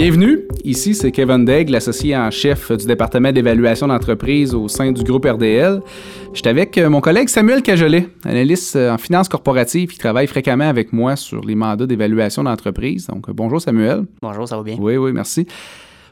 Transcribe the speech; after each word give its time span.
Bienvenue, 0.00 0.42
ici 0.62 0.94
c'est 0.94 1.10
Kevin 1.10 1.44
Degg, 1.44 1.70
l'associé 1.70 2.16
en 2.16 2.30
chef 2.30 2.70
du 2.70 2.86
département 2.86 3.32
d'évaluation 3.32 3.88
d'entreprise 3.88 4.54
au 4.54 4.68
sein 4.68 4.92
du 4.92 5.02
groupe 5.02 5.24
RDL. 5.24 5.80
Je 6.32 6.38
suis 6.38 6.48
avec 6.48 6.78
euh, 6.78 6.88
mon 6.88 7.00
collègue 7.00 7.28
Samuel 7.28 7.62
Cajolet, 7.62 8.08
analyste 8.22 8.76
euh, 8.76 8.92
en 8.92 8.98
finance 8.98 9.28
corporative 9.28 9.88
qui 9.88 9.98
travaille 9.98 10.28
fréquemment 10.28 10.68
avec 10.68 10.92
moi 10.92 11.16
sur 11.16 11.44
les 11.44 11.56
mandats 11.56 11.84
d'évaluation 11.84 12.44
d'entreprise. 12.44 13.08
Donc 13.08 13.28
euh, 13.28 13.32
bonjour 13.32 13.60
Samuel. 13.60 14.04
Bonjour, 14.22 14.46
ça 14.46 14.56
va 14.56 14.62
bien? 14.62 14.76
Oui, 14.78 14.96
oui, 14.96 15.10
merci. 15.12 15.48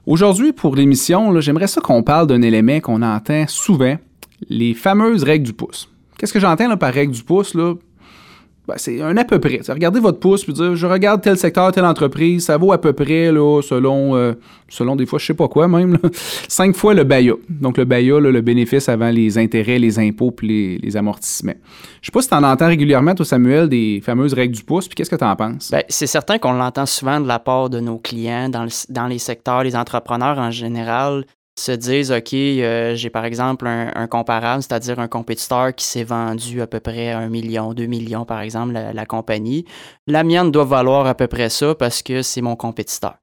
Aujourd'hui, 0.05 0.53
pour 0.53 0.75
l'émission, 0.75 1.41
j'aimerais 1.41 1.69
ça 1.69 1.81
qu'on 1.81 2.03
parle 2.03 2.27
d'un 2.27 2.43
élément 2.43 2.81
qu'on 2.81 3.03
entend 3.03 3.45
souvent, 3.47 3.95
les 4.49 4.75
fameuses 4.75 5.23
règles 5.23 5.47
du 5.47 5.53
pouce. 5.53 5.89
Qu'est-ce 6.19 6.33
que 6.33 6.41
j'entends 6.41 6.77
par 6.77 6.93
règle 6.93 7.13
du 7.13 7.23
pouce? 7.23 7.55
Là? 7.55 7.75
Ben, 8.67 8.75
c'est 8.79 9.01
un 9.01 9.17
à 9.17 9.25
peu 9.25 9.39
près. 9.39 9.61
Regardez 9.69 10.01
votre 10.01 10.19
pouce 10.19 10.43
puis 10.43 10.53
dire 10.53 10.75
je 10.75 10.87
regarde 10.87 11.23
tel 11.23 11.37
secteur, 11.37 11.71
telle 11.71 11.85
entreprise, 11.85 12.47
ça 12.47 12.57
vaut 12.57 12.73
à 12.73 12.81
peu 12.81 12.93
près 12.93 13.31
là, 13.31 13.61
selon 13.63 14.17
euh, 14.17 14.33
selon 14.69 14.97
des 14.97 15.07
fois 15.07 15.21
je 15.21 15.27
sais 15.27 15.35
pas 15.35 15.47
quoi 15.47 15.69
même 15.69 15.99
cinq 16.49 16.75
fois 16.75 16.93
le 16.93 17.05
BAYA. 17.05 17.35
Donc 17.49 17.79
le 17.79 17.85
BAYA, 17.85 18.19
le 18.19 18.41
bénéfice 18.41 18.89
avant 18.89 19.11
les 19.11 19.39
intérêts, 19.39 19.79
les 19.79 20.01
impôts 20.01 20.33
puis 20.33 20.79
les, 20.83 20.97
amortissements. 20.97 21.55
Je 22.01 22.07
sais 22.07 22.13
pas 22.13 22.23
si 22.23 22.29
tu 22.29 22.35
en 22.35 22.43
entends 22.43 22.67
régulièrement 22.67 23.15
toi 23.15 23.25
Samuel 23.25 23.69
des 23.69 24.01
fameuses 24.05 24.33
règles 24.33 24.57
du 24.57 24.65
pouce 24.65 24.89
puis 24.89 24.97
qu'est-ce 24.97 25.11
que 25.11 25.17
tu 25.17 25.25
en 25.25 25.37
penses? 25.37 25.71
Ben, 25.71 25.83
c'est 25.89 26.07
certain 26.07 26.39
qu'on 26.39 26.53
l'entend 26.53 26.87
souvent 26.87 27.21
de 27.21 27.29
la 27.29 27.39
part 27.39 27.71
de 27.71 27.79
nos 27.79 27.99
clients 27.99 28.49
dans, 28.49 28.67
dans 28.89 29.07
les 29.07 29.19
secteurs, 29.19 29.63
les 29.63 29.77
entrepreneurs 29.77 30.39
en 30.39 30.51
général 30.51 31.25
se 31.59 31.73
disent, 31.73 32.13
OK, 32.13 32.35
euh, 32.35 32.95
j'ai 32.95 33.11
par 33.11 33.25
exemple 33.25 33.67
un, 33.67 34.07
comparable, 34.07 34.63
c'est-à-dire 34.63 34.99
un 34.99 35.09
compétiteur 35.09 35.75
qui 35.75 35.87
s'est 35.87 36.05
vendu 36.05 36.61
à 36.61 36.67
peu 36.67 36.81
près 36.81 37.11
un 37.11 37.29
million, 37.29 37.73
deux 37.73 37.87
millions, 37.87 38.25
par 38.25 38.41
exemple, 38.41 38.73
la 38.73 39.07
compagnie. 39.07 39.65
La 40.07 40.23
mienne 40.23 40.51
doit 40.51 40.65
valoir 40.65 41.07
à 41.07 41.15
peu 41.15 41.27
près 41.27 41.49
ça 41.49 41.75
parce 41.75 42.03
que 42.03 42.23
c'est 42.23 42.43
mon 42.43 42.57
compétiteur. 42.57 43.15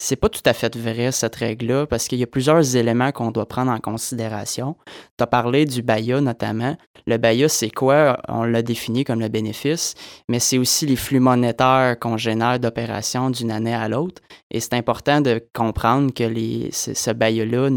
C'est 0.00 0.14
pas 0.14 0.28
tout 0.28 0.42
à 0.44 0.52
fait 0.52 0.76
vrai, 0.76 1.10
cette 1.10 1.34
règle-là, 1.34 1.86
parce 1.86 2.06
qu'il 2.06 2.20
y 2.20 2.22
a 2.22 2.28
plusieurs 2.28 2.76
éléments 2.76 3.10
qu'on 3.10 3.32
doit 3.32 3.46
prendre 3.46 3.72
en 3.72 3.80
considération. 3.80 4.76
Tu 5.16 5.24
as 5.24 5.26
parlé 5.26 5.64
du 5.66 5.82
BAYA 5.82 6.20
notamment. 6.20 6.76
Le 7.08 7.16
BAYA, 7.16 7.48
c'est 7.48 7.70
quoi? 7.70 8.20
On 8.28 8.44
l'a 8.44 8.62
défini 8.62 9.02
comme 9.02 9.18
le 9.18 9.28
bénéfice, 9.28 9.94
mais 10.28 10.38
c'est 10.38 10.58
aussi 10.58 10.86
les 10.86 10.94
flux 10.94 11.18
monétaires 11.18 11.98
qu'on 11.98 12.16
génère 12.16 12.60
d'opérations 12.60 13.30
d'une 13.30 13.50
année 13.50 13.74
à 13.74 13.88
l'autre. 13.88 14.22
Et 14.50 14.60
c'est 14.60 14.74
important 14.74 15.20
de 15.20 15.42
comprendre 15.52 16.12
que 16.14 16.24
ce, 16.70 17.12
BAYA-là 17.12 17.70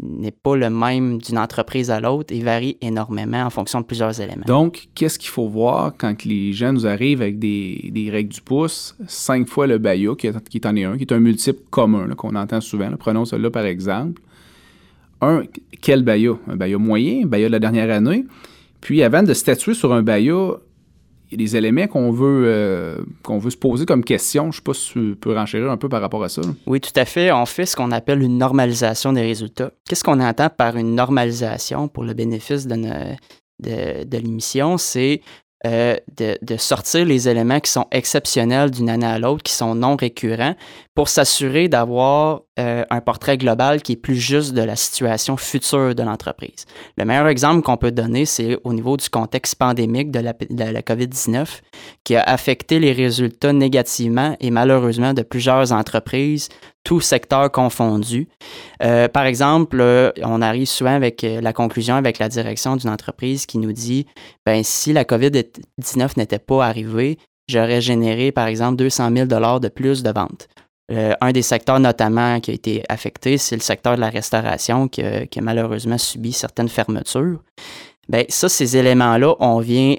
n'est 0.00 0.30
pas 0.30 0.56
le 0.56 0.70
même 0.70 1.18
d'une 1.18 1.38
entreprise 1.38 1.90
à 1.90 2.00
l'autre 2.00 2.34
et 2.34 2.40
varie 2.40 2.78
énormément 2.80 3.42
en 3.42 3.50
fonction 3.50 3.80
de 3.80 3.84
plusieurs 3.84 4.20
éléments. 4.20 4.44
Donc, 4.46 4.88
qu'est-ce 4.94 5.18
qu'il 5.18 5.28
faut 5.28 5.48
voir 5.48 5.92
quand 5.98 6.24
les 6.24 6.52
gens 6.54 6.72
nous 6.72 6.86
arrivent 6.86 7.20
avec 7.20 7.38
des, 7.38 7.90
des 7.92 8.10
règles 8.10 8.32
du 8.32 8.40
pouce? 8.40 8.96
Cinq 9.06 9.48
fois 9.48 9.66
le 9.66 9.78
BAYA, 9.78 10.14
qui, 10.16 10.28
qui 10.48 10.56
est 10.56 10.66
en 10.66 10.76
est 10.76 10.84
un, 10.84 10.96
qui 10.96 11.02
est 11.02 11.12
un 11.12 11.20
multi 11.20 11.41
type 11.42 11.70
commun 11.70 12.08
qu'on 12.16 12.34
entend 12.36 12.60
souvent. 12.60 12.90
Prenons 12.98 13.24
celui-là 13.24 13.50
par 13.50 13.64
exemple. 13.64 14.22
Un, 15.20 15.42
quel 15.80 16.02
BAYA? 16.02 16.32
Un 16.48 16.56
BAYA 16.56 16.78
moyen, 16.78 17.24
un 17.24 17.26
BAYA 17.26 17.46
de 17.48 17.52
la 17.52 17.58
dernière 17.58 17.90
année. 17.90 18.24
Puis 18.80 19.02
avant 19.02 19.22
de 19.22 19.34
statuer 19.34 19.74
sur 19.74 19.92
un 19.92 20.02
BAYA, 20.02 20.56
il 21.30 21.40
y 21.40 21.42
a 21.42 21.46
des 21.46 21.56
éléments 21.56 21.86
qu'on 21.86 22.10
veut, 22.10 22.44
euh, 22.46 22.98
qu'on 23.22 23.38
veut 23.38 23.50
se 23.50 23.56
poser 23.56 23.86
comme 23.86 24.04
question. 24.04 24.44
Je 24.44 24.48
ne 24.48 24.52
sais 24.52 24.62
pas 24.62 24.74
si 24.74 24.92
tu 24.92 25.16
peux 25.18 25.34
renchérir 25.34 25.70
un 25.70 25.76
peu 25.76 25.88
par 25.88 26.00
rapport 26.00 26.22
à 26.22 26.28
ça. 26.28 26.42
Oui, 26.66 26.80
tout 26.80 26.92
à 26.96 27.04
fait. 27.04 27.32
On 27.32 27.46
fait 27.46 27.64
ce 27.64 27.74
qu'on 27.74 27.90
appelle 27.90 28.20
une 28.22 28.36
normalisation 28.36 29.12
des 29.12 29.22
résultats. 29.22 29.72
Qu'est-ce 29.88 30.04
qu'on 30.04 30.20
entend 30.20 30.50
par 30.50 30.76
une 30.76 30.94
normalisation 30.94 31.88
pour 31.88 32.04
le 32.04 32.12
bénéfice 32.12 32.66
de, 32.66 32.76
de, 32.76 34.04
de 34.04 34.18
l'émission? 34.18 34.76
C'est 34.76 35.22
euh, 35.64 35.96
de, 36.16 36.36
de, 36.42 36.56
sortir 36.56 37.04
les 37.04 37.28
éléments 37.28 37.60
qui 37.60 37.70
sont 37.70 37.86
exceptionnels 37.92 38.72
d'une 38.72 38.90
année 38.90 39.06
à 39.06 39.20
l'autre, 39.20 39.44
qui 39.44 39.52
sont 39.52 39.76
non 39.76 39.94
récurrents, 39.94 40.56
pour 40.94 41.08
s'assurer 41.08 41.68
d'avoir 41.68 42.42
euh, 42.58 42.84
un 42.90 43.00
portrait 43.00 43.38
global 43.38 43.80
qui 43.80 43.92
est 43.92 43.96
plus 43.96 44.16
juste 44.16 44.54
de 44.54 44.62
la 44.62 44.76
situation 44.76 45.36
future 45.36 45.94
de 45.94 46.02
l'entreprise. 46.02 46.66
Le 46.98 47.04
meilleur 47.04 47.28
exemple 47.28 47.62
qu'on 47.62 47.76
peut 47.76 47.92
donner, 47.92 48.26
c'est 48.26 48.58
au 48.64 48.72
niveau 48.72 48.96
du 48.96 49.08
contexte 49.08 49.54
pandémique 49.54 50.10
de 50.10 50.18
la, 50.18 50.32
de 50.32 50.64
la 50.64 50.82
COVID-19, 50.82 51.60
qui 52.04 52.16
a 52.16 52.22
affecté 52.22 52.80
les 52.80 52.92
résultats 52.92 53.52
négativement 53.52 54.36
et 54.40 54.50
malheureusement 54.50 55.14
de 55.14 55.22
plusieurs 55.22 55.72
entreprises, 55.72 56.48
tous 56.84 57.00
secteurs 57.00 57.50
confondus. 57.50 58.28
Euh, 58.82 59.08
par 59.08 59.24
exemple, 59.24 59.82
on 60.22 60.42
arrive 60.42 60.66
souvent 60.66 60.94
avec 60.94 61.22
euh, 61.24 61.40
la 61.40 61.52
conclusion 61.52 61.94
avec 61.94 62.18
la 62.18 62.28
direction 62.28 62.76
d'une 62.76 62.90
entreprise 62.90 63.46
qui 63.46 63.58
nous 63.58 63.72
dit, 63.72 64.06
ben 64.44 64.62
si 64.64 64.92
la 64.92 65.04
COVID-19 65.04 66.12
n'était 66.16 66.38
pas 66.38 66.66
arrivée, 66.66 67.18
j'aurais 67.48 67.80
généré, 67.80 68.32
par 68.32 68.46
exemple, 68.46 68.76
200 68.76 69.10
000 69.14 69.26
de 69.26 69.68
plus 69.68 70.02
de 70.02 70.10
ventes. 70.10 70.48
Euh, 70.90 71.14
un 71.20 71.32
des 71.32 71.42
secteurs 71.42 71.78
notamment 71.78 72.40
qui 72.40 72.50
a 72.50 72.54
été 72.54 72.82
affecté, 72.88 73.38
c'est 73.38 73.56
le 73.56 73.62
secteur 73.62 73.94
de 73.94 74.00
la 74.00 74.10
restauration 74.10 74.88
qui, 74.88 75.02
a 75.02 75.26
malheureusement 75.40 75.98
subi 75.98 76.32
certaines 76.32 76.68
fermetures. 76.68 77.38
Bien, 78.08 78.24
ça, 78.28 78.48
ces 78.48 78.76
éléments-là, 78.76 79.36
on 79.38 79.60
vient 79.60 79.94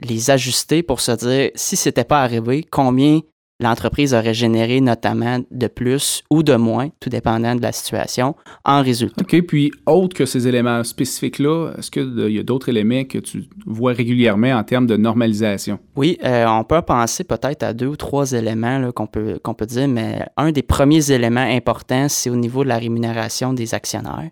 les 0.00 0.30
ajuster 0.30 0.82
pour 0.82 1.00
se 1.00 1.12
dire, 1.12 1.50
si 1.54 1.76
ce 1.76 1.88
n'était 1.88 2.04
pas 2.04 2.20
arrivé, 2.20 2.66
combien 2.68 3.20
l'entreprise 3.62 4.14
aurait 4.14 4.34
généré 4.34 4.80
notamment 4.80 5.40
de 5.50 5.66
plus 5.66 6.22
ou 6.30 6.42
de 6.42 6.54
moins, 6.54 6.88
tout 7.00 7.08
dépendant 7.08 7.54
de 7.54 7.62
la 7.62 7.72
situation, 7.72 8.34
en 8.64 8.82
résultat. 8.82 9.22
OK, 9.22 9.46
puis 9.46 9.72
autre 9.86 10.16
que 10.16 10.26
ces 10.26 10.48
éléments 10.48 10.84
spécifiques-là, 10.84 11.72
est-ce 11.78 11.90
qu'il 11.90 12.30
y 12.30 12.38
a 12.38 12.42
d'autres 12.42 12.68
éléments 12.68 13.04
que 13.04 13.18
tu 13.18 13.44
vois 13.66 13.92
régulièrement 13.92 14.52
en 14.52 14.64
termes 14.64 14.86
de 14.86 14.96
normalisation? 14.96 15.78
Oui, 15.96 16.18
euh, 16.24 16.46
on 16.46 16.64
peut 16.64 16.82
penser 16.82 17.24
peut-être 17.24 17.62
à 17.62 17.72
deux 17.72 17.86
ou 17.86 17.96
trois 17.96 18.32
éléments 18.32 18.90
qu'on 18.92 19.06
peut, 19.06 19.38
qu'on 19.42 19.54
peut 19.54 19.66
dire, 19.66 19.88
mais 19.88 20.26
un 20.36 20.52
des 20.52 20.62
premiers 20.62 21.10
éléments 21.10 21.40
importants, 21.40 22.08
c'est 22.08 22.30
au 22.30 22.36
niveau 22.36 22.64
de 22.64 22.68
la 22.68 22.78
rémunération 22.78 23.52
des 23.52 23.74
actionnaires. 23.74 24.30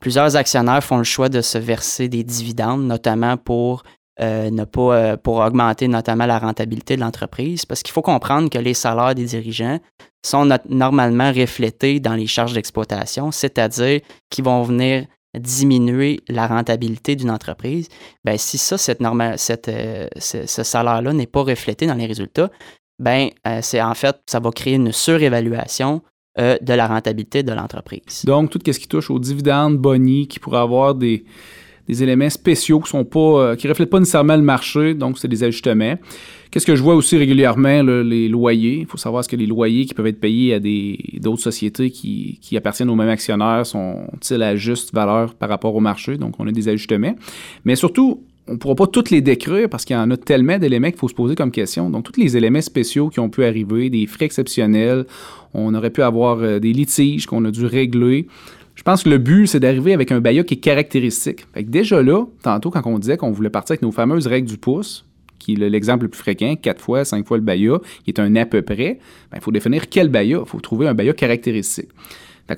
Plusieurs 0.00 0.36
actionnaires 0.36 0.82
font 0.82 0.98
le 0.98 1.04
choix 1.04 1.28
de 1.28 1.40
se 1.40 1.58
verser 1.58 2.08
des 2.08 2.24
dividendes, 2.24 2.84
notamment 2.84 3.36
pour 3.36 3.84
euh, 4.20 4.50
ne 4.50 4.64
pas 4.64 4.94
euh, 4.94 5.16
pour 5.16 5.38
augmenter 5.38 5.88
notamment 5.88 6.26
la 6.26 6.38
rentabilité 6.38 6.96
de 6.96 7.00
l'entreprise, 7.00 7.64
parce 7.64 7.82
qu'il 7.82 7.94
faut 7.94 8.02
comprendre 8.02 8.50
que 8.50 8.58
les 8.58 8.74
salaires 8.74 9.14
des 9.14 9.24
dirigeants 9.24 9.80
sont 10.22 10.46
normalement 10.68 11.32
reflétés 11.32 11.98
dans 11.98 12.14
les 12.14 12.26
charges 12.26 12.52
d'exploitation, 12.52 13.30
c'est-à-dire 13.30 14.00
qu'ils 14.28 14.44
vont 14.44 14.62
venir 14.64 15.06
diminuer 15.34 16.20
la 16.28 16.46
rentabilité 16.46 17.16
d'une 17.16 17.30
entreprise. 17.30 17.88
Ben, 18.22 18.36
si 18.36 18.58
ça, 18.58 18.76
cette 18.76 19.00
cette, 19.36 19.68
euh, 19.68 20.08
ce, 20.18 20.62
salaire-là 20.62 21.14
n'est 21.14 21.26
pas 21.26 21.42
reflété 21.42 21.86
dans 21.86 21.94
les 21.94 22.04
résultats, 22.04 22.50
ben, 22.98 23.30
c'est 23.62 23.80
en 23.80 23.94
fait, 23.94 24.20
ça 24.26 24.40
va 24.40 24.50
créer 24.50 24.74
une 24.74 24.92
surévaluation 24.92 26.02
de 26.38 26.72
la 26.72 26.86
rentabilité 26.86 27.42
de 27.42 27.52
l'entreprise. 27.52 28.24
Donc, 28.24 28.50
tout 28.50 28.60
ce 28.64 28.78
qui 28.78 28.88
touche 28.88 29.10
aux 29.10 29.18
dividendes, 29.18 29.78
bonnies, 29.78 30.28
qui 30.28 30.38
pourraient 30.38 30.60
avoir 30.60 30.94
des, 30.94 31.24
des 31.92 32.02
éléments 32.02 32.30
spéciaux 32.30 32.80
qui 32.80 32.90
sont 32.90 33.06
euh, 33.16 33.56
reflètent 33.64 33.90
pas 33.90 33.98
nécessairement 33.98 34.36
le 34.36 34.42
marché, 34.42 34.94
donc 34.94 35.18
c'est 35.18 35.28
des 35.28 35.44
ajustements. 35.44 35.96
Qu'est-ce 36.50 36.66
que 36.66 36.76
je 36.76 36.82
vois 36.82 36.94
aussi 36.94 37.16
régulièrement, 37.16 37.82
les 37.82 38.28
loyers? 38.28 38.80
Il 38.80 38.86
faut 38.86 38.98
savoir 38.98 39.24
ce 39.24 39.28
que 39.28 39.36
les 39.36 39.46
loyers 39.46 39.86
qui 39.86 39.94
peuvent 39.94 40.06
être 40.06 40.20
payés 40.20 40.54
à 40.54 40.60
d'autres 41.20 41.42
sociétés 41.42 41.90
qui, 41.90 42.38
qui, 42.42 42.56
appartiennent 42.58 42.90
aux 42.90 42.94
mêmes 42.94 43.08
actionnaires 43.08 43.64
sont-ils 43.64 44.42
à 44.42 44.54
juste 44.54 44.92
valeur 44.92 45.34
par 45.34 45.48
rapport 45.48 45.74
au 45.74 45.80
marché? 45.80 46.18
Donc, 46.18 46.34
on 46.38 46.46
a 46.46 46.52
des 46.52 46.68
ajustements. 46.68 47.14
Mais 47.64 47.74
surtout, 47.74 48.22
on 48.48 48.52
ne 48.52 48.56
pourra 48.58 48.74
pas 48.74 48.86
toutes 48.86 49.10
les 49.10 49.22
décrire 49.22 49.68
parce 49.70 49.86
qu'il 49.86 49.96
y 49.96 49.98
en 49.98 50.10
a 50.10 50.16
tellement 50.18 50.58
d'éléments 50.58 50.90
qu'il 50.90 50.98
faut 50.98 51.08
se 51.08 51.14
poser 51.14 51.34
comme 51.34 51.52
question. 51.52 51.88
Donc, 51.88 52.04
tous 52.04 52.20
les 52.20 52.36
éléments 52.36 52.60
spéciaux 52.60 53.08
qui 53.08 53.20
ont 53.20 53.30
pu 53.30 53.44
arriver, 53.44 53.88
des 53.88 54.06
frais 54.06 54.26
exceptionnels, 54.26 55.06
on 55.54 55.74
aurait 55.74 55.90
pu 55.90 56.02
avoir 56.02 56.42
euh, 56.42 56.58
des 56.58 56.72
litiges 56.72 57.26
qu'on 57.26 57.44
a 57.46 57.50
dû 57.50 57.64
régler. 57.64 58.26
Je 58.74 58.82
pense 58.82 59.02
que 59.02 59.10
le 59.10 59.18
but, 59.18 59.46
c'est 59.46 59.60
d'arriver 59.60 59.92
avec 59.92 60.12
un 60.12 60.20
BAYA 60.20 60.44
qui 60.44 60.54
est 60.54 60.58
caractéristique. 60.58 61.44
déjà 61.56 62.02
là, 62.02 62.24
tantôt, 62.42 62.70
quand 62.70 62.82
on 62.86 62.98
disait 62.98 63.16
qu'on 63.16 63.30
voulait 63.30 63.50
partir 63.50 63.74
avec 63.74 63.82
nos 63.82 63.92
fameuses 63.92 64.26
règles 64.26 64.48
du 64.48 64.56
pouce, 64.56 65.04
qui 65.38 65.54
est 65.54 65.68
l'exemple 65.68 66.04
le 66.04 66.08
plus 66.08 66.20
fréquent, 66.20 66.54
quatre 66.56 66.80
fois, 66.80 67.04
cinq 67.04 67.26
fois 67.26 67.36
le 67.36 67.42
BAYA, 67.42 67.80
qui 68.04 68.10
est 68.10 68.20
un 68.20 68.34
à 68.36 68.46
peu 68.46 68.62
près, 68.62 68.98
ben, 69.30 69.38
il 69.38 69.40
faut 69.40 69.50
définir 69.50 69.88
quel 69.88 70.08
BAYA. 70.08 70.38
Il 70.40 70.48
faut 70.48 70.60
trouver 70.60 70.86
un 70.88 70.94
BAYA 70.94 71.12
caractéristique. 71.12 71.88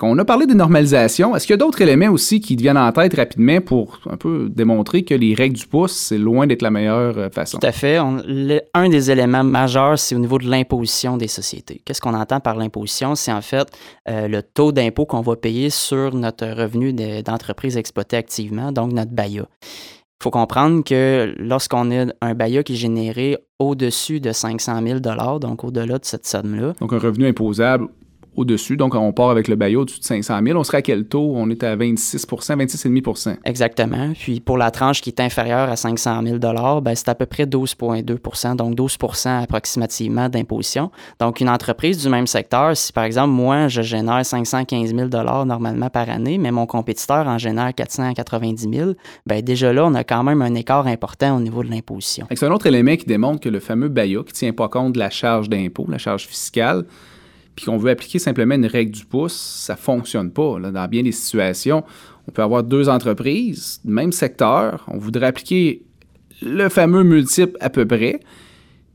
On 0.03 0.19
a 0.19 0.25
parlé 0.25 0.47
de 0.47 0.55
normalisation. 0.55 1.35
Est-ce 1.35 1.47
qu'il 1.47 1.53
y 1.53 1.55
a 1.55 1.59
d'autres 1.59 1.81
éléments 1.81 2.09
aussi 2.09 2.41
qui 2.41 2.57
deviennent 2.57 2.79
en 2.79 2.91
tête 2.93 3.15
rapidement 3.15 3.61
pour 3.61 4.01
un 4.11 4.17
peu 4.17 4.49
démontrer 4.49 5.05
que 5.05 5.15
les 5.15 5.35
règles 5.35 5.57
du 5.57 5.67
pouce, 5.67 5.93
c'est 5.93 6.19
loin 6.19 6.47
d'être 6.47 6.63
la 6.63 6.71
meilleure 6.71 7.19
euh, 7.19 7.31
façon? 7.31 7.59
Tout 7.59 7.67
à 7.67 7.73
fait. 7.73 7.99
un 7.99 8.89
des 8.89 9.11
éléments 9.11 9.45
majeurs, 9.45 9.99
c'est 9.99 10.15
au 10.15 10.19
niveau 10.19 10.39
de 10.39 10.49
l'imposition 10.49 11.17
des 11.17 11.29
sociétés. 11.29 11.81
Qu'est-ce 11.85 12.01
qu'on 12.01 12.15
entend 12.15 12.41
par 12.41 12.57
l'imposition? 12.57 13.15
C'est 13.15 13.33
en 13.33 13.43
fait 13.43 13.69
euh, 14.09 14.29
le 14.29 14.43
taux 14.43 14.73
d'impôt 14.73 15.07
qu'on 15.07 15.21
va 15.21 15.37
payer 15.37 15.71
sur 15.71 16.15
notre 16.15 16.47
revenu 16.47 16.93
d'entreprise 17.23 17.77
exploitée 17.77 18.17
activement, 18.17 18.73
donc 18.73 18.93
notre 18.93 19.13
BAYA. 19.13 19.47
Il 20.21 20.25
faut 20.25 20.31
comprendre 20.31 20.83
que 20.85 21.35
lorsqu'on 21.39 21.91
a 21.91 22.07
un 22.23 22.35
BAYA 22.35 22.63
qui 22.63 22.73
est 22.73 22.77
généré 22.77 23.37
au-dessus 23.59 24.21
de 24.21 24.33
500 24.33 24.81
000 24.83 25.01
donc 25.39 25.65
au-delà 25.65 25.99
de 25.99 26.05
cette 26.05 26.27
somme-là. 26.27 26.73
Donc 26.81 26.93
un 26.93 26.99
revenu 26.99 27.27
imposable 27.27 27.89
au-dessus. 28.37 28.77
Donc, 28.77 28.95
on 28.95 29.13
part 29.13 29.31
avec 29.31 29.49
le 29.49 29.57
baillot 29.57 29.83
au-dessus 29.83 30.01
de 30.01 30.05
500 30.05 30.41
000. 30.45 30.59
On 30.59 30.65
serait 30.65 30.79
à 30.79 30.83
quel 30.83 31.05
taux? 31.05 31.33
On 31.35 31.51
est 31.51 31.63
à 31.63 31.77
26% 31.77 32.57
26,5% 32.57 33.37
Exactement. 33.45 34.13
Puis 34.15 34.41
pour 34.41 34.59
la 34.59 34.71
tranche 34.71 35.01
qui 35.01 35.11
est 35.11 35.21
inférieure 35.21 35.69
à 35.69 35.77
500 35.77 36.23
000 36.25 36.39
ben, 36.39 36.95
c'est 36.95 37.09
à 37.09 37.15
peu 37.15 37.27
près 37.27 37.45
12,2% 37.45 38.57
donc 38.57 38.75
12% 38.75 39.43
approximativement 39.43 40.29
d'imposition. 40.29 40.91
Donc, 41.21 41.41
une 41.41 41.49
entreprise 41.49 41.99
du 41.99 42.09
même 42.09 42.27
secteur, 42.27 42.77
si 42.77 42.93
par 42.93 43.05
exemple, 43.05 43.31
moi, 43.31 43.69
je 43.69 43.83
génère 43.83 44.25
515 44.25 44.95
000 44.95 45.09
normalement 45.45 45.91
par 45.91 46.09
année, 46.11 46.39
mais 46.39 46.51
mon 46.51 46.67
compétiteur 46.67 47.27
en 47.27 47.39
génère 47.39 47.75
490 47.75 48.69
000, 48.73 48.93
ben, 49.27 49.43
déjà 49.43 49.73
là, 49.73 49.87
on 49.87 49.95
a 49.95 50.05
quand 50.05 50.23
même 50.23 50.43
un 50.43 50.55
écart 50.55 50.87
important 50.87 51.37
au 51.37 51.41
niveau 51.41 51.63
de 51.63 51.71
l'imposition. 51.71 52.27
C'est 52.35 52.47
un 52.47 52.53
autre 52.53 52.67
élément 52.67 52.97
qui 52.97 53.07
démontre 53.07 53.41
que 53.41 53.49
le 53.49 53.61
fameux 53.61 53.89
BAYA, 53.89 54.21
qui 54.21 54.33
ne 54.33 54.33
tient 54.33 54.53
pas 54.53 54.69
compte 54.69 54.95
de 54.95 54.99
la 54.99 55.11
charge 55.11 55.49
d'impôt, 55.49 55.87
la 55.89 55.99
charge 55.99 56.27
fiscale, 56.27 56.85
puis 57.57 57.67
qu'on 57.67 57.77
veut 57.77 57.91
appliquer 57.91 58.19
simplement 58.19 58.55
une 58.55 58.67
règle 58.67 58.93
du 58.93 59.05
pouce, 59.05 59.35
ça 59.35 59.75
ne 59.75 59.79
fonctionne 59.79 60.31
pas. 60.31 60.59
Dans 60.59 60.89
bien 60.89 61.03
des 61.03 61.13
situations, 61.13 61.85
on 62.29 62.33
peut 62.33 62.43
avoir 62.43 62.63
deux 62.63 62.89
entreprises, 62.89 63.81
même 63.85 64.13
secteur, 64.13 64.85
on 64.89 64.99
voudrait 64.99 65.27
appliquer 65.27 65.83
le 66.43 66.69
fameux 66.69 67.05
multiple 67.05 67.57
à 67.61 67.71
peu 67.71 67.87
près, 67.87 68.21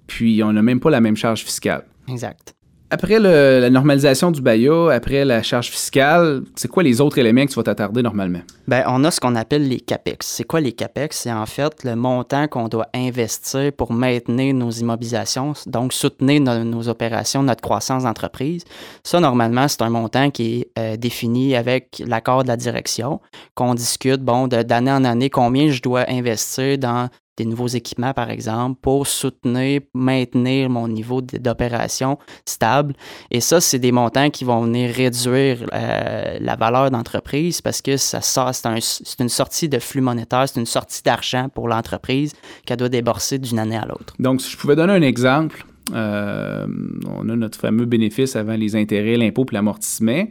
puis 0.08 0.44
on 0.44 0.52
n'a 0.52 0.62
même 0.62 0.80
pas 0.80 0.90
la 0.90 1.02
même 1.02 1.16
charge 1.16 1.44
fiscale. 1.44 1.86
Exact. 2.08 2.54
Après 2.92 3.20
la 3.20 3.70
normalisation 3.70 4.32
du 4.32 4.42
BAYA, 4.42 4.92
après 4.92 5.24
la 5.24 5.44
charge 5.44 5.70
fiscale, 5.70 6.42
c'est 6.56 6.68
quoi 6.68 6.82
les 6.82 7.00
autres 7.02 7.20
éléments 7.20 7.46
que 7.46 7.52
tu 7.52 7.56
vas 7.56 7.62
t'attarder 7.62 8.02
normalement? 8.02 8.40
Bien, 8.68 8.84
on 8.88 9.04
a 9.04 9.12
ce 9.12 9.20
qu'on 9.20 9.36
appelle 9.36 9.68
les 9.68 9.80
CAPEX. 9.80 10.26
C'est 10.26 10.44
quoi 10.44 10.60
les 10.60 10.72
CAPEX? 10.72 11.16
C'est 11.16 11.32
en 11.32 11.46
fait 11.46 11.84
le 11.84 11.96
montant 11.96 12.48
qu'on 12.48 12.68
doit 12.68 12.88
investir 12.96 13.72
pour 13.74 13.94
maintenir 13.94 14.56
nos 14.56 14.72
immobilisations, 14.72 15.54
donc 15.68 15.94
soutenir 15.94 16.42
nos 16.42 16.90
opérations, 16.90 17.44
notre 17.44 17.62
croissance 17.62 18.04
d'entreprise. 18.04 18.64
Ça, 19.04 19.20
normalement, 19.20 19.68
c'est 19.68 19.84
un 19.84 19.90
montant 19.92 20.32
qui 20.32 20.62
est 20.62 20.80
euh, 20.80 20.98
défini 20.98 21.56
avec 21.56 22.02
l'accord 22.08 22.42
de 22.42 22.48
la 22.48 22.58
direction, 22.58 23.22
qu'on 23.54 23.76
discute, 23.76 24.22
bon, 24.22 24.48
d'année 24.48 24.92
en 24.92 25.04
année, 25.06 25.30
combien 25.30 25.70
je 25.70 25.84
dois 25.84 26.06
investir 26.10 26.80
dans 26.80 27.10
des 27.40 27.46
nouveaux 27.46 27.68
équipements, 27.68 28.14
par 28.14 28.30
exemple, 28.30 28.80
pour 28.82 29.08
soutenir, 29.08 29.82
maintenir 29.94 30.70
mon 30.70 30.88
niveau 30.88 31.22
d'opération 31.22 32.18
stable. 32.46 32.94
Et 33.32 33.40
ça, 33.40 33.62
c'est 33.62 33.80
des 33.80 33.92
montants 33.92 34.30
qui 34.30 34.44
vont 34.44 34.62
venir 34.62 34.94
réduire 34.94 35.66
euh, 35.74 36.38
la 36.40 36.56
valeur 36.56 36.92
d'entreprise 36.92 37.62
parce 37.62 37.82
que 37.82 37.96
ça 37.98 38.22
sort, 38.22 38.52
c'est 38.54 39.20
une 39.20 39.30
sortie 39.30 39.70
de 39.70 39.80
flux 39.80 40.02
monétaire, 40.02 40.48
c'est 40.48 40.60
une 40.60 40.66
sortie 40.66 41.02
d'argent 41.02 41.48
pour 41.50 41.68
l'entreprise 41.70 42.34
qu'elle 42.66 42.78
doit 42.78 42.90
débourser 42.90 43.40
d'une 43.40 43.60
année 43.60 43.78
à 43.78 43.86
l'autre. 43.86 44.14
Donc, 44.20 44.42
si 44.42 44.52
je 44.52 44.58
pouvais 44.58 44.76
donner 44.76 44.94
un 44.94 45.02
exemple, 45.02 45.66
euh, 45.94 46.68
on 47.08 47.30
a 47.30 47.36
notre 47.36 47.58
fameux 47.58 47.86
bénéfice 47.86 48.36
avant 48.36 48.56
les 48.56 48.76
intérêts, 48.76 49.16
l'impôt 49.16 49.46
et 49.50 49.54
l'amortissement 49.56 50.26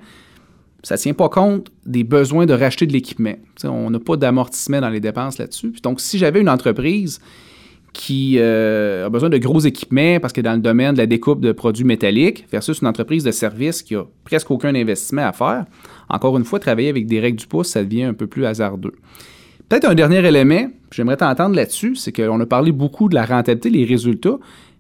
ça 0.83 0.95
ne 0.95 0.99
tient 0.99 1.15
pas 1.15 1.29
compte 1.29 1.71
des 1.87 2.05
besoins 2.05 2.47
de 2.47 2.55
racheter 2.55 2.87
de 2.87 2.93
l'équipement. 2.93 3.35
on 3.65 3.91
n'a 3.91 3.99
pas 3.99 4.17
d'amortissement 4.17 4.81
dans 4.81 4.91
les 4.91 5.01
dépenses 5.01 5.39
là-dessus. 5.39 5.73
Donc, 5.83 6.01
si 6.01 6.19
j'avais 6.19 6.41
une 6.41 6.49
entreprise 6.49 7.21
qui 7.93 8.37
euh, 8.39 9.07
a 9.07 9.09
besoin 9.09 9.29
de 9.29 9.39
gros 9.39 9.59
équipements 9.61 10.21
parce 10.21 10.33
que 10.33 10.41
dans 10.41 10.53
le 10.53 10.61
domaine 10.61 10.93
de 10.93 10.99
la 10.99 11.07
découpe 11.07 11.41
de 11.41 11.53
produits 11.53 11.85
métalliques 11.85 12.47
versus 12.51 12.81
une 12.81 12.87
entreprise 12.87 13.25
de 13.25 13.31
service 13.33 13.83
qui 13.83 13.97
a 13.97 14.05
presque 14.25 14.51
aucun 14.51 14.75
investissement 14.75 15.27
à 15.27 15.33
faire, 15.33 15.65
encore 16.09 16.39
une 16.39 16.45
fois, 16.45 16.61
travailler 16.61 16.91
avec 16.91 17.07
des 17.07 17.19
règles 17.19 17.39
du 17.39 17.47
pouce, 17.47 17.69
ça 17.69 17.83
devient 17.83 18.05
un 18.05 18.15
peu 18.15 18.27
plus 18.27 18.47
hasardeux. 18.47 18.95
Peut-être 19.69 19.87
un 19.87 19.95
dernier 19.95 20.25
élément, 20.25 20.71
j'aimerais 20.93 21.17
t'entendre 21.17 21.57
là-dessus, 21.57 21.97
c'est 21.97 22.13
qu'on 22.13 22.41
a 22.41 22.47
parlé 22.47 22.73
beaucoup 22.73 23.09
de 23.09 23.15
la 23.15 23.27
rentabilité, 23.27 23.69
les 23.69 23.85
résultats, 23.85 24.39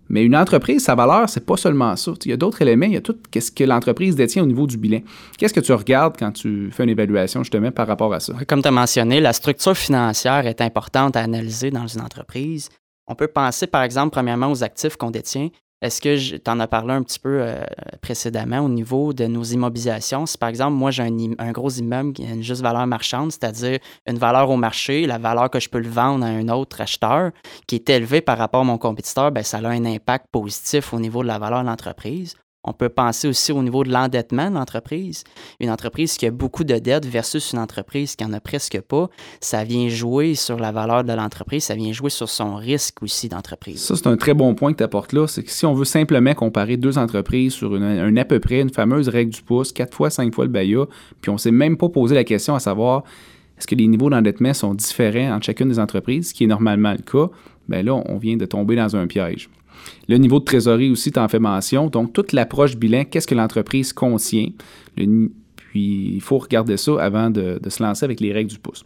mais 0.08 0.24
une 0.24 0.36
entreprise, 0.36 0.82
sa 0.84 0.94
valeur, 0.94 1.28
c'est 1.28 1.44
pas 1.44 1.56
seulement 1.56 1.94
ça. 1.96 2.12
Il 2.24 2.30
y 2.30 2.34
a 2.34 2.36
d'autres 2.36 2.62
éléments, 2.62 2.86
il 2.86 2.92
y 2.92 2.96
a 2.96 3.00
tout 3.00 3.16
ce 3.34 3.50
que 3.50 3.64
l'entreprise 3.64 4.16
détient 4.16 4.42
au 4.42 4.46
niveau 4.46 4.66
du 4.66 4.76
bilan. 4.76 5.00
Qu'est-ce 5.36 5.54
que 5.54 5.60
tu 5.60 5.72
regardes 5.72 6.16
quand 6.18 6.32
tu 6.32 6.70
fais 6.70 6.84
une 6.84 6.90
évaluation 6.90 7.42
justement 7.42 7.70
par 7.70 7.86
rapport 7.86 8.12
à 8.14 8.20
ça? 8.20 8.34
Comme 8.46 8.62
tu 8.62 8.68
as 8.68 8.72
mentionné, 8.72 9.20
la 9.20 9.32
structure 9.32 9.76
financière 9.76 10.46
est 10.46 10.60
importante 10.60 11.16
à 11.16 11.20
analyser 11.20 11.70
dans 11.70 11.86
une 11.86 12.00
entreprise. 12.00 12.70
On 13.06 13.14
peut 13.14 13.28
penser 13.28 13.66
par 13.66 13.82
exemple 13.82 14.10
premièrement 14.10 14.50
aux 14.50 14.62
actifs 14.62 14.96
qu'on 14.96 15.10
détient. 15.10 15.48
Est-ce 15.80 16.00
que 16.00 16.36
tu 16.36 16.50
en 16.50 16.58
as 16.58 16.66
parlé 16.66 16.92
un 16.92 17.02
petit 17.04 17.20
peu 17.20 17.40
euh, 17.40 17.64
précédemment 18.00 18.60
au 18.60 18.68
niveau 18.68 19.12
de 19.12 19.26
nos 19.26 19.44
immobilisations? 19.44 20.26
Si 20.26 20.36
par 20.36 20.48
exemple, 20.48 20.72
moi 20.72 20.90
j'ai 20.90 21.04
un, 21.04 21.52
gros 21.52 21.70
immeuble 21.70 22.12
qui 22.12 22.24
a 22.24 22.30
une 22.30 22.42
juste 22.42 22.62
valeur 22.62 22.86
marchande, 22.86 23.30
c'est-à-dire 23.30 23.78
une 24.06 24.18
valeur 24.18 24.50
au 24.50 24.56
marché, 24.56 25.06
la 25.06 25.18
valeur 25.18 25.50
que 25.50 25.60
je 25.60 25.68
peux 25.68 25.78
le 25.78 25.88
vendre 25.88 26.24
à 26.24 26.28
un 26.28 26.48
autre 26.48 26.80
acheteur 26.80 27.30
qui 27.68 27.76
est 27.76 27.88
élevée 27.90 28.20
par 28.20 28.38
rapport 28.38 28.62
à 28.62 28.64
mon 28.64 28.78
compétiteur, 28.78 29.30
bien, 29.30 29.44
ça 29.44 29.58
a 29.58 29.68
un 29.68 29.84
impact 29.84 30.26
positif 30.32 30.92
au 30.92 30.98
niveau 30.98 31.22
de 31.22 31.28
la 31.28 31.38
valeur 31.38 31.62
de 31.62 31.68
l'entreprise. 31.68 32.34
On 32.68 32.74
peut 32.74 32.90
penser 32.90 33.28
aussi 33.28 33.50
au 33.50 33.62
niveau 33.62 33.82
de 33.82 33.90
l'endettement 33.90 34.50
de 34.50 34.54
l'entreprise. 34.54 35.24
Une 35.58 35.70
entreprise 35.70 36.18
qui 36.18 36.26
a 36.26 36.30
beaucoup 36.30 36.64
de 36.64 36.78
dettes 36.78 37.06
versus 37.06 37.52
une 37.52 37.58
entreprise 37.58 38.14
qui 38.14 38.24
en 38.24 38.32
a 38.34 38.40
presque 38.40 38.80
pas, 38.82 39.08
ça 39.40 39.64
vient 39.64 39.88
jouer 39.88 40.34
sur 40.34 40.58
la 40.58 40.70
valeur 40.70 41.02
de 41.02 41.12
l'entreprise, 41.14 41.64
ça 41.64 41.74
vient 41.74 41.92
jouer 41.92 42.10
sur 42.10 42.28
son 42.28 42.56
risque 42.56 43.02
aussi 43.02 43.28
d'entreprise. 43.28 43.80
Ça, 43.80 43.96
c'est 43.96 44.06
un 44.06 44.16
très 44.16 44.34
bon 44.34 44.54
point 44.54 44.72
que 44.72 44.78
tu 44.78 44.84
apportes 44.84 45.14
là. 45.14 45.26
C'est 45.26 45.42
que 45.42 45.50
si 45.50 45.64
on 45.64 45.72
veut 45.72 45.86
simplement 45.86 46.34
comparer 46.34 46.76
deux 46.76 46.98
entreprises 46.98 47.54
sur 47.54 47.74
une, 47.74 47.82
un 47.82 48.16
à 48.16 48.24
peu 48.24 48.38
près, 48.38 48.60
une 48.60 48.70
fameuse 48.70 49.08
règle 49.08 49.32
du 49.32 49.42
pouce, 49.42 49.72
quatre 49.72 49.94
fois, 49.94 50.10
cinq 50.10 50.34
fois 50.34 50.44
le 50.44 50.50
BAYA, 50.50 50.84
puis 51.22 51.30
on 51.30 51.34
ne 51.34 51.38
s'est 51.38 51.50
même 51.50 51.78
pas 51.78 51.88
posé 51.88 52.14
la 52.14 52.24
question 52.24 52.54
à 52.54 52.60
savoir 52.60 53.04
est-ce 53.56 53.66
que 53.66 53.74
les 53.74 53.86
niveaux 53.86 54.10
d'endettement 54.10 54.54
sont 54.54 54.74
différents 54.74 55.34
entre 55.34 55.46
chacune 55.46 55.68
des 55.68 55.78
entreprises, 55.78 56.28
ce 56.28 56.34
qui 56.34 56.44
est 56.44 56.48
normalement 56.48 56.92
le 56.92 56.98
cas, 56.98 57.30
bien 57.68 57.82
là, 57.82 57.94
on 57.94 58.18
vient 58.18 58.36
de 58.36 58.46
tomber 58.46 58.76
dans 58.76 58.94
un 58.94 59.06
piège. 59.06 59.48
Le 60.08 60.16
niveau 60.16 60.38
de 60.40 60.44
trésorerie 60.44 60.90
aussi, 60.90 61.12
tu 61.12 61.18
en 61.18 61.28
fais 61.28 61.38
mention. 61.38 61.88
Donc, 61.88 62.12
toute 62.12 62.32
l'approche 62.32 62.76
bilan, 62.76 63.04
qu'est-ce 63.04 63.26
que 63.26 63.34
l'entreprise 63.34 63.92
contient? 63.92 64.48
puis, 65.56 66.12
il 66.14 66.20
faut 66.20 66.38
regarder 66.38 66.76
ça 66.76 67.00
avant 67.00 67.30
de, 67.30 67.60
se 67.68 67.82
lancer 67.82 68.04
avec 68.04 68.20
les 68.20 68.32
règles 68.32 68.50
du 68.50 68.58
pouce. 68.58 68.84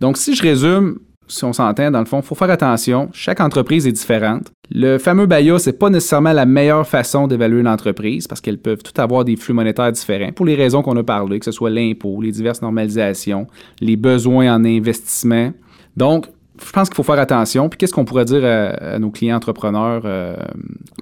Donc, 0.00 0.16
si 0.16 0.34
je 0.34 0.42
résume, 0.42 0.98
si 1.28 1.44
on 1.44 1.52
s'entend, 1.52 1.90
dans 1.90 2.00
le 2.00 2.06
fond, 2.06 2.20
il 2.20 2.24
faut 2.24 2.34
faire 2.34 2.50
attention. 2.50 3.08
Chaque 3.12 3.40
entreprise 3.40 3.86
est 3.86 3.92
différente. 3.92 4.50
Le 4.70 4.98
fameux 4.98 5.26
BAYA, 5.26 5.58
ce 5.58 5.70
n'est 5.70 5.76
pas 5.76 5.90
nécessairement 5.90 6.32
la 6.32 6.46
meilleure 6.46 6.86
façon 6.86 7.26
d'évaluer 7.26 7.60
une 7.60 7.68
entreprise 7.68 8.26
parce 8.26 8.40
qu'elles 8.40 8.58
peuvent 8.58 8.82
toutes 8.82 8.98
avoir 8.98 9.24
des 9.24 9.36
flux 9.36 9.54
monétaires 9.54 9.92
différents 9.92 10.32
pour 10.32 10.46
les 10.46 10.54
raisons 10.54 10.82
qu'on 10.82 10.96
a 10.96 11.02
parlé, 11.02 11.38
que 11.38 11.44
ce 11.44 11.52
soit 11.52 11.70
l'impôt, 11.70 12.20
les 12.20 12.32
diverses 12.32 12.62
normalisations, 12.62 13.46
les 13.80 13.96
besoins 13.96 14.54
en 14.54 14.64
investissement. 14.64 15.52
Donc, 15.96 16.26
je 16.64 16.72
pense 16.72 16.88
qu'il 16.88 16.96
faut 16.96 17.02
faire 17.02 17.18
attention. 17.18 17.68
Puis 17.68 17.78
qu'est-ce 17.78 17.92
qu'on 17.92 18.04
pourrait 18.04 18.24
dire 18.24 18.44
à, 18.44 18.98
nos 18.98 19.10
clients 19.10 19.36
entrepreneurs 19.36 20.02
euh, 20.04 20.36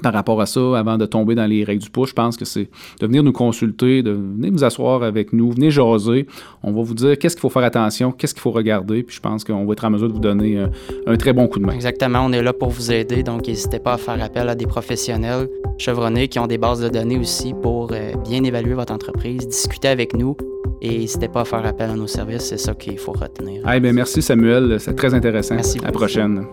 par 0.02 0.12
rapport 0.12 0.40
à 0.40 0.46
ça 0.46 0.78
avant 0.78 0.98
de 0.98 1.06
tomber 1.06 1.34
dans 1.34 1.46
les 1.46 1.64
règles 1.64 1.82
du 1.82 1.90
pouce? 1.90 2.10
Je 2.10 2.14
pense 2.14 2.36
que 2.36 2.44
c'est 2.44 2.68
de 3.00 3.06
venir 3.06 3.22
nous 3.22 3.32
consulter, 3.32 4.02
de 4.02 4.12
venir 4.12 4.52
nous 4.52 4.64
asseoir 4.64 5.02
avec 5.02 5.32
nous, 5.32 5.50
venir 5.50 5.70
jaser. 5.70 6.26
On 6.62 6.72
va 6.72 6.82
vous 6.82 6.94
dire 6.94 7.18
qu'est-ce 7.18 7.36
qu'il 7.36 7.42
faut 7.42 7.50
faire 7.50 7.64
attention, 7.64 8.12
qu'est-ce 8.12 8.34
qu'il 8.34 8.42
faut 8.42 8.52
regarder. 8.52 9.02
Puis 9.02 9.16
je 9.16 9.20
pense 9.20 9.44
qu'on 9.44 9.64
va 9.64 9.72
être 9.72 9.84
en 9.84 9.90
mesure 9.90 10.08
de 10.08 10.12
vous 10.12 10.20
donner 10.20 10.58
un, 11.06 11.16
très 11.16 11.32
bon 11.32 11.46
coup 11.48 11.58
de 11.58 11.66
main. 11.66 11.72
Exactement. 11.72 12.20
On 12.24 12.32
est 12.32 12.42
là 12.42 12.52
pour 12.52 12.70
vous 12.70 12.92
aider. 12.92 13.22
Donc 13.22 13.46
n'hésitez 13.46 13.78
pas 13.78 13.94
à 13.94 13.98
faire 13.98 14.22
appel 14.22 14.48
à 14.48 14.54
des 14.54 14.66
professionnels 14.66 15.48
chevronnés 15.78 16.28
qui 16.28 16.38
ont 16.38 16.46
des 16.46 16.58
bases 16.58 16.80
de 16.80 16.88
données 16.88 17.18
aussi 17.18 17.54
pour 17.62 17.90
euh, 17.92 18.12
bien 18.28 18.42
évaluer 18.44 18.74
votre 18.74 18.92
entreprise, 18.92 19.46
discuter 19.46 19.88
avec 19.88 20.14
nous. 20.14 20.36
Et 20.82 20.98
n'hésitez 20.98 21.28
pas 21.28 21.40
à 21.40 21.44
faire 21.44 21.64
appel 21.64 21.90
à 21.90 21.94
nos 21.94 22.06
services, 22.06 22.42
c'est 22.42 22.58
ça 22.58 22.74
qu'il 22.74 22.98
faut 22.98 23.12
retenir. 23.12 23.62
Ah, 23.64 23.78
bien, 23.80 23.92
merci 23.92 24.22
Samuel, 24.22 24.78
c'est 24.78 24.94
très 24.94 25.14
intéressant. 25.14 25.54
Merci. 25.54 25.78
À 25.82 25.86
la 25.86 25.92
prochaine. 25.92 26.46